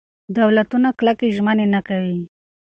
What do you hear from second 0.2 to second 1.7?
دولتونه کلکې ژمنې